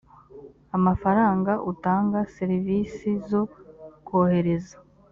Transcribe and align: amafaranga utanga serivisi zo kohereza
amafaranga 0.77 1.51
utanga 1.71 2.19
serivisi 2.35 3.09
zo 3.29 3.41
kohereza 4.07 4.75